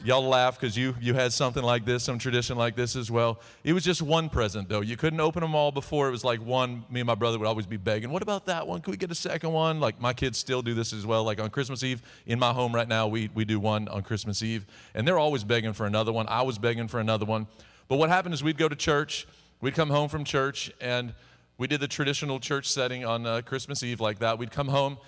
Y'all 0.05 0.27
laugh 0.27 0.59
because 0.59 0.77
you, 0.77 0.95
you 1.01 1.15
had 1.15 1.33
something 1.33 1.63
like 1.63 1.85
this, 1.85 2.03
some 2.03 2.19
tradition 2.19 2.57
like 2.57 2.75
this 2.75 2.97
as 2.97 3.11
well. 3.11 3.41
It 3.63 3.73
was 3.73 3.85
just 3.85 4.03
one 4.03 4.29
present, 4.29 4.69
though. 4.69 4.81
You 4.81 4.97
couldn't 4.97 5.21
open 5.21 5.43
them 5.43 5.55
all 5.55 5.71
before. 5.71 6.09
It 6.09 6.11
was 6.11 6.25
like 6.25 6.41
one. 6.41 6.85
Me 6.91 7.01
and 7.01 7.07
my 7.07 7.15
brother 7.15 7.39
would 7.39 7.47
always 7.47 7.67
be 7.67 7.77
begging, 7.77 8.11
What 8.11 8.23
about 8.23 8.47
that 8.47 8.67
one? 8.67 8.81
Could 8.81 8.91
we 8.91 8.97
get 8.97 9.11
a 9.11 9.17
second 9.17 9.53
one? 9.53 9.79
Like 9.81 10.01
my 10.01 10.13
kids 10.13 10.39
still 10.39 10.61
do 10.61 10.75
this 10.75 10.93
as 10.93 11.07
well. 11.07 11.25
Like 11.25 11.41
on 11.41 11.51
Christmas 11.51 11.85
Eve, 11.85 12.03
in 12.27 12.39
my 12.39 12.53
home 12.53 12.75
right 12.75 12.89
now, 12.89 13.07
we, 13.07 13.31
we 13.35 13.45
do 13.45 13.61
one 13.61 13.89
on 13.89 14.03
Christmas 14.03 14.43
Eve. 14.43 14.67
And 14.95 15.07
they're 15.07 15.19
always 15.19 15.45
begging 15.45 15.73
for 15.73 15.87
another 15.87 16.13
one. 16.13 16.27
I 16.29 16.43
was 16.43 16.59
begging 16.59 16.89
for 16.89 16.99
another 16.99 17.25
one. 17.25 17.47
But 17.89 17.97
what 17.97 18.09
happened 18.09 18.35
is 18.35 18.43
we'd 18.43 18.59
go 18.59 18.69
to 18.69 18.77
church, 18.77 19.27
we'd 19.61 19.75
come 19.75 19.91
home 19.91 20.09
from 20.09 20.25
church, 20.25 20.73
and 20.81 21.15
we 21.59 21.67
did 21.67 21.81
the 21.81 21.89
traditional 21.89 22.39
church 22.39 22.69
setting 22.69 23.05
on 23.05 23.27
uh, 23.27 23.41
Christmas 23.43 23.83
Eve 23.83 24.01
like 24.01 24.19
that. 24.19 24.39
We'd 24.39 24.51
come 24.51 24.69
home, 24.69 24.99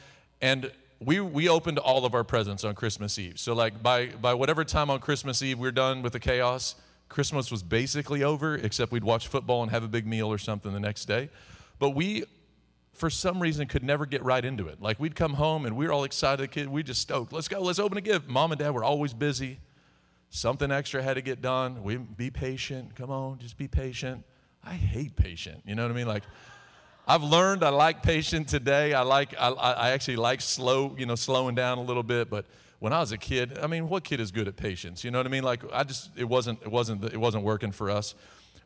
and 0.40 0.70
we, 1.00 1.20
we 1.20 1.48
opened 1.48 1.78
all 1.78 2.04
of 2.04 2.14
our 2.14 2.24
presents 2.24 2.64
on 2.64 2.74
Christmas 2.74 3.18
Eve. 3.18 3.38
So, 3.38 3.54
like, 3.54 3.82
by, 3.82 4.06
by 4.06 4.34
whatever 4.34 4.64
time 4.64 4.90
on 4.90 4.98
Christmas 4.98 5.42
Eve 5.42 5.58
we're 5.58 5.72
done 5.72 6.02
with 6.02 6.14
the 6.14 6.20
chaos, 6.20 6.74
Christmas 7.08 7.50
was 7.50 7.62
basically 7.62 8.22
over, 8.22 8.56
except 8.56 8.92
we'd 8.92 9.04
watch 9.04 9.28
football 9.28 9.62
and 9.62 9.70
have 9.70 9.84
a 9.84 9.88
big 9.88 10.06
meal 10.06 10.28
or 10.28 10.38
something 10.38 10.72
the 10.72 10.80
next 10.80 11.04
day. 11.04 11.28
But 11.78 11.90
we, 11.90 12.24
for 12.92 13.10
some 13.10 13.40
reason, 13.40 13.66
could 13.66 13.84
never 13.84 14.06
get 14.06 14.24
right 14.24 14.44
into 14.44 14.68
it. 14.68 14.80
Like, 14.80 14.98
we'd 14.98 15.14
come 15.14 15.34
home 15.34 15.66
and 15.66 15.76
we 15.76 15.86
were 15.86 15.92
all 15.92 16.04
excited, 16.04 16.50
kid. 16.50 16.68
We 16.68 16.82
just 16.82 17.00
stoked. 17.00 17.32
Let's 17.32 17.48
go, 17.48 17.60
let's 17.60 17.78
open 17.78 17.98
a 17.98 18.02
gift. 18.02 18.26
Mom 18.26 18.52
and 18.52 18.58
dad 18.58 18.70
were 18.70 18.84
always 18.84 19.12
busy. 19.12 19.60
Something 20.30 20.70
extra 20.70 21.02
had 21.02 21.14
to 21.14 21.22
get 21.22 21.40
done. 21.40 21.82
We 21.82 21.96
be 21.96 22.30
patient. 22.30 22.94
Come 22.96 23.10
on, 23.10 23.38
just 23.38 23.56
be 23.56 23.68
patient. 23.68 24.24
I 24.64 24.74
hate 24.74 25.16
patient. 25.16 25.62
You 25.66 25.74
know 25.74 25.82
what 25.82 25.92
I 25.92 25.94
mean? 25.94 26.06
Like, 26.06 26.24
I've 27.06 27.22
learned 27.22 27.64
I 27.64 27.70
like 27.70 28.02
patient 28.02 28.48
today. 28.48 28.92
I 28.92 29.02
like 29.02 29.34
I, 29.38 29.48
I 29.48 29.90
actually 29.90 30.16
like 30.16 30.40
slow, 30.40 30.94
you 30.98 31.06
know, 31.06 31.14
slowing 31.14 31.54
down 31.54 31.78
a 31.78 31.82
little 31.82 32.02
bit. 32.02 32.28
But 32.28 32.44
when 32.80 32.92
I 32.92 33.00
was 33.00 33.12
a 33.12 33.18
kid, 33.18 33.58
I 33.58 33.66
mean, 33.66 33.88
what 33.88 34.04
kid 34.04 34.20
is 34.20 34.30
good 34.30 34.46
at 34.46 34.56
patience? 34.56 35.04
You 35.04 35.10
know 35.10 35.18
what 35.18 35.26
I 35.26 35.30
mean? 35.30 35.42
Like, 35.42 35.62
I 35.72 35.84
just, 35.84 36.10
it 36.16 36.24
wasn't, 36.24 36.60
it 36.62 36.70
wasn't, 36.70 37.04
it 37.04 37.16
wasn't 37.16 37.44
working 37.44 37.72
for 37.72 37.90
us. 37.90 38.14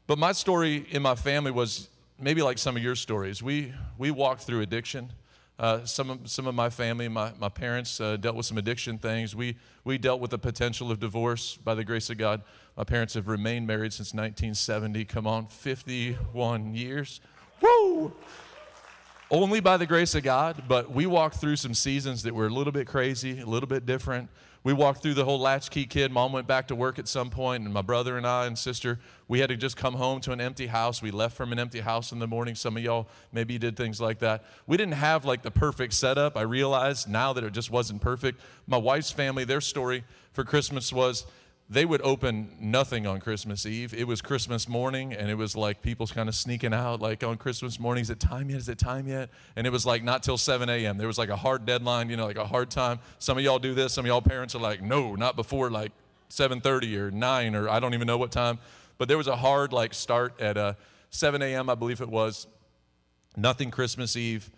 But 0.06 0.18
my 0.18 0.32
story 0.32 0.86
in 0.90 1.02
my 1.02 1.14
family 1.14 1.52
was 1.52 1.88
maybe 2.18 2.42
like 2.42 2.58
some 2.58 2.76
of 2.76 2.82
your 2.82 2.96
stories. 2.96 3.42
We, 3.42 3.72
we 3.96 4.10
walked 4.10 4.42
through 4.42 4.60
addiction. 4.60 5.10
Uh, 5.58 5.84
some, 5.84 6.10
of, 6.10 6.30
some 6.30 6.46
of 6.46 6.54
my 6.54 6.70
family, 6.70 7.08
my, 7.08 7.32
my 7.38 7.48
parents 7.48 8.00
uh, 8.00 8.16
dealt 8.16 8.34
with 8.34 8.46
some 8.46 8.58
addiction 8.58 8.98
things. 8.98 9.36
We, 9.36 9.56
we 9.84 9.98
dealt 9.98 10.20
with 10.20 10.30
the 10.30 10.38
potential 10.38 10.90
of 10.90 10.98
divorce 10.98 11.56
by 11.56 11.74
the 11.74 11.84
grace 11.84 12.10
of 12.10 12.18
God. 12.18 12.42
My 12.76 12.84
parents 12.84 13.14
have 13.14 13.28
remained 13.28 13.66
married 13.66 13.92
since 13.92 14.12
1970. 14.12 15.04
Come 15.04 15.26
on, 15.26 15.46
51 15.46 16.74
years. 16.74 17.20
Woo! 17.60 18.12
Only 19.32 19.60
by 19.60 19.78
the 19.78 19.86
grace 19.86 20.14
of 20.14 20.22
God, 20.24 20.64
but 20.68 20.92
we 20.92 21.06
walked 21.06 21.36
through 21.36 21.56
some 21.56 21.72
seasons 21.72 22.22
that 22.24 22.34
were 22.34 22.48
a 22.48 22.50
little 22.50 22.70
bit 22.70 22.86
crazy, 22.86 23.40
a 23.40 23.46
little 23.46 23.66
bit 23.66 23.86
different. 23.86 24.28
We 24.62 24.74
walked 24.74 25.02
through 25.02 25.14
the 25.14 25.24
whole 25.24 25.40
latchkey 25.40 25.86
kid. 25.86 26.12
Mom 26.12 26.32
went 26.32 26.46
back 26.46 26.68
to 26.68 26.74
work 26.74 26.98
at 26.98 27.08
some 27.08 27.30
point, 27.30 27.64
and 27.64 27.72
my 27.72 27.80
brother 27.80 28.18
and 28.18 28.26
I 28.26 28.44
and 28.44 28.58
sister, 28.58 28.98
we 29.28 29.40
had 29.40 29.48
to 29.48 29.56
just 29.56 29.74
come 29.74 29.94
home 29.94 30.20
to 30.20 30.32
an 30.32 30.40
empty 30.42 30.66
house. 30.66 31.00
We 31.00 31.10
left 31.10 31.34
from 31.34 31.50
an 31.50 31.58
empty 31.58 31.80
house 31.80 32.12
in 32.12 32.18
the 32.18 32.26
morning. 32.26 32.54
Some 32.54 32.76
of 32.76 32.82
y'all 32.82 33.08
maybe 33.32 33.56
did 33.56 33.74
things 33.74 34.02
like 34.02 34.18
that. 34.18 34.44
We 34.66 34.76
didn't 34.76 34.96
have 34.96 35.24
like 35.24 35.40
the 35.40 35.50
perfect 35.50 35.94
setup. 35.94 36.36
I 36.36 36.42
realized 36.42 37.08
now 37.08 37.32
that 37.32 37.42
it 37.42 37.54
just 37.54 37.70
wasn't 37.70 38.02
perfect. 38.02 38.38
My 38.66 38.76
wife's 38.76 39.12
family, 39.12 39.44
their 39.44 39.62
story 39.62 40.04
for 40.34 40.44
Christmas 40.44 40.92
was 40.92 41.24
they 41.70 41.84
would 41.84 42.02
open 42.02 42.50
nothing 42.60 43.06
on 43.06 43.20
Christmas 43.20 43.64
Eve. 43.64 43.94
It 43.94 44.06
was 44.06 44.20
Christmas 44.20 44.68
morning, 44.68 45.14
and 45.14 45.30
it 45.30 45.36
was 45.36 45.56
like 45.56 45.80
people's 45.80 46.12
kind 46.12 46.28
of 46.28 46.34
sneaking 46.34 46.74
out, 46.74 47.00
like 47.00 47.24
on 47.24 47.38
Christmas 47.38 47.80
morning, 47.80 48.02
is 48.02 48.10
it 48.10 48.20
time 48.20 48.50
yet? 48.50 48.58
Is 48.58 48.68
it 48.68 48.78
time 48.78 49.06
yet? 49.06 49.30
And 49.56 49.66
it 49.66 49.70
was 49.70 49.86
like 49.86 50.04
not 50.04 50.22
till 50.22 50.36
7 50.36 50.68
a.m. 50.68 50.98
There 50.98 51.06
was 51.06 51.18
like 51.18 51.30
a 51.30 51.36
hard 51.36 51.64
deadline, 51.64 52.10
you 52.10 52.16
know, 52.16 52.26
like 52.26 52.36
a 52.36 52.46
hard 52.46 52.70
time. 52.70 52.98
Some 53.18 53.38
of 53.38 53.44
y'all 53.44 53.58
do 53.58 53.74
this. 53.74 53.94
Some 53.94 54.04
of 54.04 54.08
y'all 54.08 54.20
parents 54.20 54.54
are 54.54 54.60
like, 54.60 54.82
no, 54.82 55.14
not 55.14 55.34
before 55.34 55.70
like 55.70 55.92
7:30 56.30 56.96
or 56.96 57.10
9 57.10 57.54
or 57.54 57.68
I 57.68 57.80
don't 57.80 57.94
even 57.94 58.06
know 58.06 58.18
what 58.18 58.32
time. 58.32 58.58
But 58.98 59.08
there 59.08 59.18
was 59.18 59.28
a 59.28 59.36
hard 59.36 59.72
like 59.72 59.94
start 59.94 60.40
at 60.40 60.56
uh, 60.56 60.74
7 61.10 61.42
a.m. 61.42 61.70
I 61.70 61.74
believe 61.74 62.00
it 62.00 62.08
was. 62.08 62.46
Nothing 63.36 63.70
Christmas 63.70 64.14
Eve, 64.14 64.50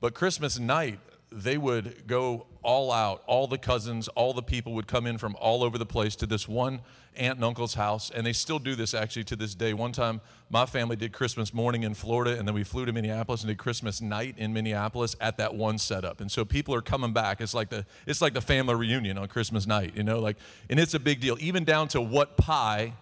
but 0.00 0.12
Christmas 0.12 0.58
night 0.58 1.00
they 1.30 1.58
would 1.58 2.06
go 2.06 2.46
all 2.62 2.90
out. 2.90 3.22
All 3.26 3.46
the 3.46 3.58
cousins, 3.58 4.08
all 4.08 4.32
the 4.32 4.42
people 4.42 4.74
would 4.74 4.86
come 4.86 5.06
in 5.06 5.18
from 5.18 5.36
all 5.40 5.62
over 5.62 5.78
the 5.78 5.86
place 5.86 6.16
to 6.16 6.26
this 6.26 6.48
one 6.48 6.80
aunt 7.16 7.36
and 7.36 7.44
uncle's 7.44 7.74
house. 7.74 8.10
And 8.14 8.24
they 8.24 8.32
still 8.32 8.58
do 8.58 8.74
this 8.74 8.94
actually 8.94 9.24
to 9.24 9.36
this 9.36 9.54
day. 9.54 9.74
One 9.74 9.92
time, 9.92 10.20
my 10.50 10.66
family 10.66 10.96
did 10.96 11.12
Christmas 11.12 11.52
morning 11.52 11.82
in 11.82 11.94
Florida, 11.94 12.38
and 12.38 12.46
then 12.46 12.54
we 12.54 12.64
flew 12.64 12.86
to 12.86 12.92
Minneapolis 12.92 13.42
and 13.42 13.48
did 13.48 13.58
Christmas 13.58 14.00
night 14.00 14.36
in 14.38 14.52
Minneapolis 14.52 15.16
at 15.20 15.36
that 15.38 15.54
one 15.54 15.78
setup. 15.78 16.20
And 16.20 16.30
so 16.30 16.44
people 16.44 16.74
are 16.74 16.82
coming 16.82 17.12
back. 17.12 17.40
It's 17.40 17.54
like 17.54 17.68
the 17.68 17.84
it's 18.06 18.22
like 18.22 18.34
the 18.34 18.40
family 18.40 18.74
reunion 18.74 19.18
on 19.18 19.28
Christmas 19.28 19.66
night, 19.66 19.96
you 19.96 20.02
know, 20.02 20.20
like 20.20 20.36
and 20.70 20.80
it's 20.80 20.94
a 20.94 21.00
big 21.00 21.20
deal, 21.20 21.36
even 21.40 21.64
down 21.64 21.88
to 21.88 22.00
what 22.00 22.36
pie 22.36 22.94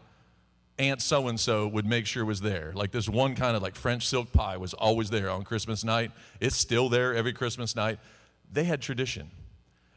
Aunt 0.78 1.00
so 1.00 1.28
and 1.28 1.40
so 1.40 1.66
would 1.68 1.86
make 1.86 2.04
sure 2.04 2.22
was 2.24 2.42
there. 2.42 2.72
Like 2.74 2.90
this 2.90 3.08
one 3.08 3.34
kind 3.34 3.56
of 3.56 3.62
like 3.62 3.74
French 3.74 4.06
silk 4.06 4.30
pie 4.32 4.58
was 4.58 4.74
always 4.74 5.08
there 5.08 5.30
on 5.30 5.42
Christmas 5.42 5.84
night. 5.84 6.10
It's 6.38 6.56
still 6.56 6.90
there 6.90 7.14
every 7.14 7.32
Christmas 7.32 7.74
night. 7.74 7.98
They 8.52 8.64
had 8.64 8.80
tradition, 8.80 9.30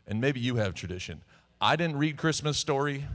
and 0.07 0.19
maybe 0.19 0.39
you 0.39 0.55
have 0.55 0.73
tradition. 0.73 1.21
I 1.61 1.75
didn't 1.75 1.97
read 1.97 2.17
Christmas 2.17 2.57
Story. 2.57 3.05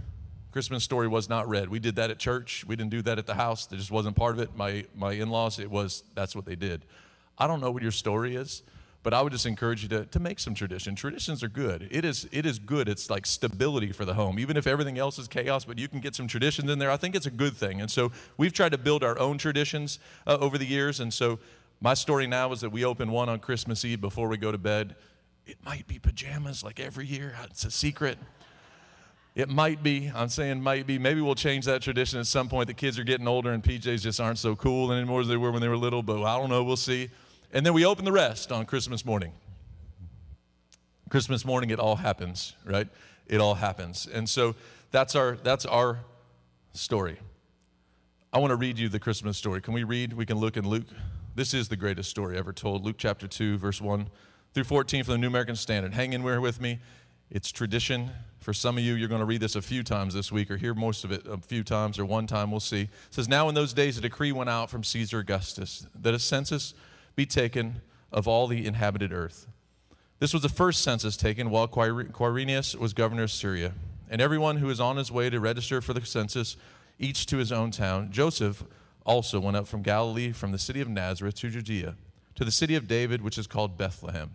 Christmas 0.53 0.85
Story 0.85 1.09
was 1.09 1.29
not 1.29 1.49
read. 1.49 1.69
We 1.69 1.81
did 1.81 1.97
that 1.97 2.11
at 2.11 2.19
church. 2.19 2.65
We 2.67 2.77
didn't 2.77 2.91
do 2.91 3.03
that 3.03 3.19
at 3.19 3.27
the 3.27 3.35
house. 3.35 3.67
That 3.67 3.77
just 3.77 3.91
wasn't 3.91 4.17
part 4.17 4.35
of 4.37 4.41
it. 4.41 4.57
My 4.57 4.85
my 4.95 5.13
in-laws, 5.13 5.59
it 5.59 5.71
was 5.71 6.05
that's 6.15 6.37
what 6.37 6.45
they 6.45 6.57
did. 6.57 6.85
I 7.39 7.47
don't 7.47 7.61
know 7.61 7.71
what 7.71 7.83
your 7.83 7.91
story 7.91 8.37
is, 8.37 8.63
but 9.03 9.13
I 9.13 9.21
would 9.21 9.33
just 9.33 9.47
encourage 9.47 9.83
you 9.83 9.89
to, 9.91 10.07
to 10.07 10.21
make 10.21 10.39
some 10.39 10.55
tradition. 10.55 10.95
Traditions 10.95 11.43
are 11.43 11.49
good. 11.49 11.89
It 11.91 12.05
is 12.05 12.29
it 12.31 12.47
is 12.47 12.59
good. 12.59 12.89
It's 12.89 13.11
like 13.11 13.27
stability 13.27 13.93
for 13.93 14.05
the 14.05 14.15
home. 14.15 14.39
Even 14.39 14.57
if 14.57 14.67
everything 14.67 14.99
else 14.99 15.19
is 15.19 15.27
chaos, 15.27 15.65
but 15.65 15.79
you 15.79 15.89
can 15.89 16.01
get 16.01 16.15
some 16.15 16.29
traditions 16.29 16.71
in 16.71 16.79
there. 16.79 16.91
I 16.91 16.97
think 16.97 17.17
it's 17.17 17.27
a 17.27 17.31
good 17.31 17.57
thing. 17.57 17.81
And 17.81 17.91
so 17.91 18.13
we've 18.37 18.53
tried 18.53 18.73
to 18.73 18.79
build 18.79 19.03
our 19.03 19.19
own 19.19 19.39
traditions 19.39 19.99
uh, 20.27 20.39
over 20.41 20.57
the 20.57 20.67
years. 20.67 21.01
And 21.01 21.13
so 21.13 21.39
my 21.81 21.95
story 21.95 22.27
now 22.27 22.53
is 22.53 22.61
that 22.61 22.71
we 22.71 22.85
open 22.85 23.11
one 23.11 23.29
on 23.29 23.41
Christmas 23.41 23.85
Eve 23.85 24.01
before 24.01 24.29
we 24.29 24.37
go 24.37 24.53
to 24.53 24.59
bed. 24.59 24.95
It 25.47 25.59
might 25.65 25.87
be 25.87 25.99
pajamas 25.99 26.65
like 26.65 26.81
every 26.81 27.07
year. 27.07 27.35
It's 27.45 27.65
a 27.65 27.71
secret. 27.71 28.19
It 29.35 29.49
might 29.49 29.83
be. 29.83 30.13
I'm 30.15 30.29
saying 30.29 30.63
might 30.63 30.87
be. 30.87 30.99
Maybe 30.99 31.21
we'll 31.21 31.35
change 31.35 31.65
that 31.65 31.83
tradition 31.83 32.21
at 32.21 32.27
some 32.27 32.49
point. 32.49 32.69
The 32.69 32.75
kids 32.75 32.99
are 32.99 33.05
getting 33.05 33.27
older 33.27 33.53
and 33.53 33.63
PJs 33.63 34.03
just 34.03 34.21
aren't 34.21 34.39
so 34.39 34.55
cool 34.55 34.93
anymore 34.93 35.21
as 35.21 35.29
they 35.29 35.37
were 35.37 35.51
when 35.51 35.61
they 35.61 35.69
were 35.69 35.77
little, 35.77 36.03
but 36.03 36.23
I 36.23 36.39
don't 36.39 36.51
know. 36.51 36.63
We'll 36.63 36.77
see. 36.77 37.11
And 37.53 37.67
then 37.67 37.75
we 37.75 37.85
open 37.85 38.05
the 38.05 38.13
rest 38.13 38.53
on 38.53 38.65
Christmas 38.65 39.05
morning. 39.05 39.33
Christmas 41.11 41.45
morning, 41.45 41.71
it 41.71 41.81
all 41.81 41.97
happens, 41.97 42.55
right? 42.65 42.89
It 43.27 43.41
all 43.41 43.55
happens. 43.57 44.07
And 44.13 44.29
so 44.29 44.55
that's 44.93 45.17
our, 45.17 45.37
that's 45.43 45.67
our 45.67 45.99
story. 46.73 47.19
I 48.33 48.39
want 48.39 48.51
to 48.51 48.57
read 48.57 48.79
you 48.79 48.89
the 48.89 49.01
Christmas 49.01 49.37
story. 49.37 49.61
Can 49.61 49.75
we 49.75 49.85
read? 49.85 50.13
We 50.13 50.27
can 50.27 50.39
look 50.39 50.57
in 50.57 50.67
Luke. 50.67 50.87
This 51.35 51.55
is 51.55 51.69
the 51.69 51.77
greatest 51.77 52.09
story 52.09 52.37
ever 52.37 52.53
told. 52.53 52.85
Luke 52.85 52.97
chapter 52.99 53.27
2, 53.27 53.59
verse 53.59 53.81
1 53.81 54.09
through 54.55 54.65
14 54.65 55.03
from 55.03 55.13
the 55.13 55.19
New 55.19 55.27
American 55.27 55.57
Standard. 55.57 55.95
Hang 55.95 56.13
in 56.13 56.23
there 56.23 56.41
with 56.41 56.61
me. 56.61 56.79
It's 57.29 57.51
tradition. 57.51 58.11
For 58.39 58.53
some 58.53 58.79
of 58.79 58.85
you, 58.85 58.95
you're 58.95 59.09
going 59.09 59.21
to 59.21 59.27
read 59.27 59.41
this 59.41 59.57
a 59.57 59.63
few 59.63 59.83
times 59.83 60.15
this 60.15 60.31
week 60.31 60.49
or 60.49 60.57
hear 60.57 60.75
most 60.75 61.03
of 61.03 61.11
it 61.11 61.27
a 61.27 61.39
few 61.39 61.65
times 61.65 61.99
or 61.99 62.05
one 62.05 62.29
time. 62.29 62.53
We'll 62.53 62.61
see. 62.61 62.83
It 62.83 62.91
says, 63.11 63.29
Now 63.29 63.49
in 63.49 63.57
those 63.57 63.73
days, 63.73 63.99
a 63.99 64.01
decree 64.01 64.31
went 64.31 64.49
out 64.49 64.71
from 64.71 64.85
Caesar 64.85 65.19
Augustus 65.19 65.89
that 66.01 66.15
a 66.15 66.21
census 66.21 66.73
be 67.17 67.27
taken 67.27 67.81
of 68.13 68.29
all 68.29 68.47
the 68.47 68.65
inhabited 68.65 69.13
earth. 69.13 69.49
This 70.21 70.33
was 70.33 70.43
the 70.43 70.49
first 70.49 70.83
census 70.85 71.17
taken 71.17 71.51
while 71.51 71.67
Quirinius 71.67 72.77
was 72.77 72.93
governor 72.93 73.25
of 73.25 73.33
Syria. 73.33 73.73
And 74.09 74.21
everyone 74.21 74.59
who 74.59 74.69
was 74.69 74.79
on 74.79 74.99
his 74.99 75.11
way 75.11 75.31
to 75.31 75.41
register 75.41 75.81
for 75.81 75.95
the 75.95 76.07
census, 76.07 76.57
each 77.01 77.27
to 77.27 77.39
his 77.39 77.51
own 77.51 77.73
town, 77.73 78.13
Joseph 78.13 78.63
also 79.05 79.41
went 79.41 79.57
up 79.57 79.67
from 79.67 79.83
Galilee, 79.83 80.31
from 80.31 80.53
the 80.53 80.59
city 80.61 80.81
of 80.81 80.89
Nazareth 80.89 81.35
to 81.37 81.51
Judea, 81.51 81.97
to 82.37 82.45
the 82.45 82.53
city 82.53 82.77
of 82.77 82.87
David, 82.87 83.21
which 83.21 83.37
is 83.37 83.49
called 83.49 83.77
Bethlehem 83.77 84.31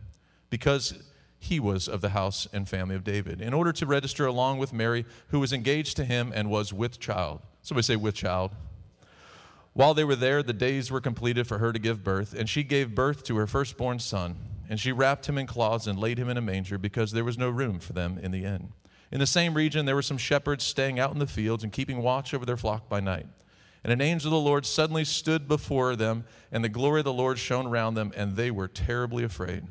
because 0.50 0.94
he 1.40 1.60
was 1.60 1.88
of 1.88 2.02
the 2.02 2.10
house 2.10 2.48
and 2.52 2.68
family 2.68 2.96
of 2.96 3.04
David, 3.04 3.42
in 3.42 3.54
order 3.54 3.72
to 3.72 3.86
register 3.86 4.26
along 4.26 4.58
with 4.58 4.74
Mary, 4.74 5.06
who 5.30 5.40
was 5.40 5.54
engaged 5.54 5.96
to 5.98 6.06
him 6.06 6.32
and 6.36 6.50
was 6.50 6.74
with 6.74 7.00
child. 7.00 7.40
Somebody 7.62 7.86
say, 7.86 7.96
with 7.96 8.16
child. 8.16 8.52
While 9.74 9.94
they 9.94 10.04
were 10.04 10.16
there, 10.16 10.44
the 10.44 10.54
days 10.54 10.92
were 10.92 11.00
completed 11.00 11.48
for 11.48 11.60
her 11.60 11.72
to 11.72 11.80
give 11.80 12.04
birth, 12.04 12.34
and 12.34 12.50
she 12.50 12.64
gave 12.64 12.96
birth 12.96 13.24
to 13.26 13.38
her 13.38 13.48
firstborn 13.48 14.00
son. 14.00 14.36
And 14.70 14.80
she 14.80 14.92
wrapped 14.92 15.28
him 15.28 15.38
in 15.38 15.48
cloths 15.48 15.88
and 15.88 15.98
laid 15.98 16.20
him 16.20 16.30
in 16.30 16.38
a 16.38 16.42
manger 16.42 16.78
because 16.78 17.12
there 17.12 17.24
was 17.24 17.38
no 17.38 17.50
room 17.50 17.80
for 17.80 17.94
them 17.94 18.20
in 18.22 18.32
the 18.32 18.46
inn. 18.46 18.74
In 19.12 19.20
the 19.20 19.26
same 19.26 19.56
region, 19.56 19.86
there 19.86 19.96
were 19.96 20.04
some 20.04 20.18
shepherds 20.18 20.64
staying 20.64 21.00
out 21.00 21.12
in 21.12 21.18
the 21.18 21.26
fields 21.26 21.64
and 21.64 21.74
keeping 21.74 22.04
watch 22.04 22.34
over 22.34 22.46
their 22.46 22.58
flock 22.58 22.88
by 22.88 23.00
night. 23.00 23.26
And 23.84 23.92
an 23.92 24.02
angel 24.02 24.28
of 24.28 24.44
the 24.44 24.48
Lord 24.48 24.66
suddenly 24.66 25.06
stood 25.06 25.48
before 25.48 25.96
them, 25.96 26.26
and 26.52 26.64
the 26.64 26.70
glory 26.70 27.00
of 27.00 27.06
the 27.06 27.14
Lord 27.14 27.40
shone 27.40 27.66
around 27.66 27.96
them, 27.96 28.12
and 28.16 28.36
they 28.36 28.52
were 28.52 28.68
terribly 28.68 29.24
afraid. 29.24 29.64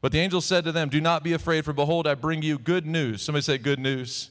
But 0.00 0.12
the 0.12 0.20
angel 0.20 0.40
said 0.40 0.64
to 0.64 0.72
them, 0.72 0.88
Do 0.88 1.00
not 1.00 1.24
be 1.24 1.32
afraid, 1.32 1.64
for 1.64 1.72
behold, 1.72 2.06
I 2.06 2.14
bring 2.14 2.42
you 2.42 2.58
good 2.58 2.86
news. 2.86 3.22
Somebody 3.22 3.42
say, 3.42 3.58
Good 3.58 3.80
news 3.80 4.30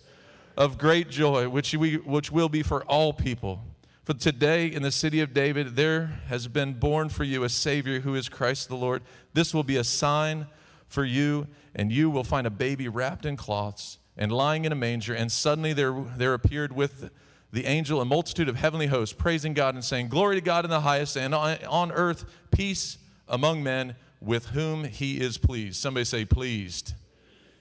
of 0.56 0.78
great 0.78 1.10
joy, 1.10 1.50
which, 1.50 1.76
we, 1.76 1.98
which 1.98 2.32
will 2.32 2.50
be 2.50 2.64
for 2.64 2.84
all 2.86 3.14
people. 3.14 3.62
For 4.04 4.14
today 4.14 4.68
in 4.68 4.84
the 4.84 4.92
city 4.92 5.20
of 5.20 5.34
David, 5.34 5.76
there 5.76 6.22
has 6.28 6.48
been 6.48 6.74
born 6.74 7.10
for 7.10 7.26
you 7.26 7.44
a 7.44 7.50
Savior 7.50 8.00
who 8.00 8.16
is 8.16 8.30
Christ 8.30 8.70
the 8.70 8.76
Lord. 8.76 9.04
This 9.34 9.54
will 9.54 9.64
be 9.64 9.76
a 9.76 9.84
sign 9.84 10.48
for 10.88 11.04
you, 11.04 11.48
and 11.76 11.92
you 11.92 12.10
will 12.10 12.24
find 12.24 12.48
a 12.48 12.50
baby 12.50 12.88
wrapped 12.88 13.26
in 13.26 13.36
cloths 13.36 14.00
and 14.18 14.32
lying 14.32 14.64
in 14.64 14.72
a 14.72 14.76
manger. 14.76 15.14
And 15.14 15.30
suddenly 15.30 15.74
there, 15.74 15.94
there 16.16 16.34
appeared 16.34 16.74
with 16.74 17.12
the 17.52 17.66
angel 17.66 18.00
a 18.00 18.06
multitude 18.06 18.48
of 18.48 18.56
heavenly 18.56 18.88
hosts, 18.88 19.14
praising 19.14 19.54
God 19.54 19.76
and 19.76 19.84
saying, 19.84 20.08
Glory 20.08 20.36
to 20.36 20.42
God 20.42 20.64
in 20.64 20.72
the 20.72 20.82
highest, 20.82 21.18
and 21.18 21.36
on, 21.36 21.58
on 21.66 21.92
earth 21.92 22.24
peace 22.50 22.98
among 23.28 23.62
men 23.62 23.96
with 24.20 24.48
whom 24.48 24.84
he 24.84 25.20
is 25.20 25.38
pleased. 25.38 25.78
Somebody 25.78 26.06
say, 26.06 26.26
pleased. 26.26 26.94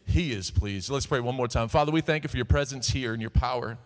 He 0.06 0.32
is 0.32 0.50
pleased. 0.50 0.88
Let's 0.88 1.06
pray 1.06 1.20
one 1.20 1.34
more 1.34 1.48
time. 1.48 1.68
Father, 1.68 1.92
we 1.92 2.00
thank 2.00 2.22
you 2.24 2.28
for 2.28 2.36
your 2.36 2.46
presence 2.46 2.90
here 2.90 3.12
and 3.12 3.20
your 3.20 3.30
power. 3.30 3.76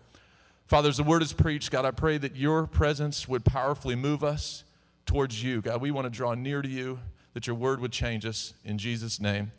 Father, 0.67 0.87
as 0.87 0.97
the 0.97 1.03
word 1.03 1.21
is 1.21 1.33
preached, 1.33 1.71
God, 1.71 1.83
I 1.83 1.91
pray 1.91 2.17
that 2.17 2.35
your 2.35 2.65
presence 2.67 3.27
would 3.27 3.43
powerfully 3.43 3.95
move 3.95 4.23
us 4.23 4.63
towards 5.05 5.43
you. 5.43 5.61
God, 5.61 5.81
we 5.81 5.91
want 5.91 6.05
to 6.05 6.09
draw 6.09 6.33
near 6.33 6.61
to 6.61 6.69
you, 6.69 6.99
that 7.33 7.47
your 7.47 7.55
word 7.55 7.81
would 7.81 7.91
change 7.91 8.25
us. 8.25 8.53
In 8.63 8.77
Jesus' 8.77 9.19
name, 9.19 9.51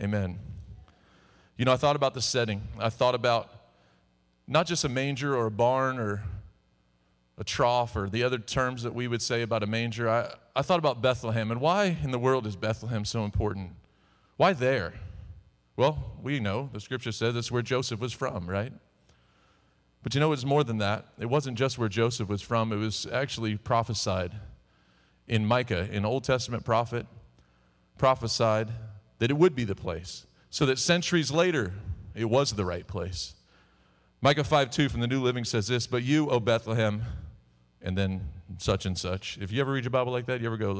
amen. 0.00 0.38
You 1.56 1.64
know, 1.64 1.72
I 1.72 1.76
thought 1.76 1.94
about 1.94 2.14
the 2.14 2.22
setting. 2.22 2.62
I 2.80 2.88
thought 2.88 3.14
about 3.14 3.50
not 4.46 4.66
just 4.66 4.84
a 4.84 4.88
manger 4.88 5.36
or 5.36 5.46
a 5.46 5.50
barn 5.50 5.98
or 5.98 6.24
a 7.38 7.44
trough 7.44 7.94
or 7.96 8.08
the 8.08 8.24
other 8.24 8.38
terms 8.38 8.82
that 8.82 8.94
we 8.94 9.06
would 9.06 9.22
say 9.22 9.42
about 9.42 9.62
a 9.62 9.66
manger, 9.66 10.08
I, 10.08 10.34
I 10.56 10.62
thought 10.62 10.78
about 10.78 11.00
Bethlehem 11.00 11.50
and 11.50 11.60
why 11.60 11.96
in 12.02 12.10
the 12.10 12.18
world 12.18 12.46
is 12.46 12.56
Bethlehem 12.56 13.04
so 13.04 13.24
important? 13.24 13.72
Why 14.36 14.52
there? 14.52 14.94
Well, 15.76 16.12
we 16.22 16.40
know 16.40 16.68
the 16.72 16.80
scripture 16.80 17.12
says 17.12 17.34
that's 17.34 17.52
where 17.52 17.62
Joseph 17.62 18.00
was 18.00 18.12
from, 18.12 18.48
right? 18.48 18.72
But 20.02 20.14
you 20.14 20.20
know, 20.20 20.32
it's 20.32 20.44
more 20.44 20.64
than 20.64 20.78
that. 20.78 21.06
It 21.18 21.26
wasn't 21.26 21.56
just 21.56 21.78
where 21.78 21.88
Joseph 21.88 22.28
was 22.28 22.42
from, 22.42 22.72
it 22.72 22.76
was 22.76 23.06
actually 23.12 23.56
prophesied 23.56 24.32
in 25.28 25.46
Micah, 25.46 25.88
an 25.92 26.04
Old 26.04 26.24
Testament 26.24 26.64
prophet, 26.64 27.06
prophesied 27.98 28.70
that 29.18 29.30
it 29.30 29.34
would 29.34 29.54
be 29.54 29.64
the 29.64 29.74
place. 29.74 30.26
So 30.50 30.66
that 30.66 30.78
centuries 30.78 31.30
later, 31.30 31.72
It 32.14 32.28
was 32.28 32.54
the 32.54 32.64
right 32.64 32.84
place. 32.84 33.34
Micah 34.20 34.42
5 34.42 34.70
2 34.70 34.88
from 34.88 35.00
the 35.00 35.06
New 35.06 35.22
Living 35.22 35.44
says 35.44 35.68
this, 35.68 35.86
But 35.86 36.02
you, 36.02 36.28
O 36.30 36.40
Bethlehem, 36.40 37.04
and 37.82 37.96
then 37.96 38.28
such 38.58 38.86
and 38.86 38.96
such. 38.96 39.38
If 39.40 39.52
you 39.52 39.60
ever 39.60 39.72
read 39.72 39.84
your 39.84 39.90
Bible 39.90 40.12
like 40.12 40.26
that, 40.26 40.40
you 40.40 40.46
ever 40.46 40.56
go, 40.56 40.72